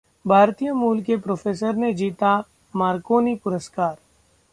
भारतीय 0.25 0.71
मूल 0.73 1.01
के 1.01 1.17
प्रोफेसर 1.17 1.75
ने 1.75 1.93
जीता 1.93 2.35
मारकोनी 2.73 3.35
पुरस्कार 3.35 3.95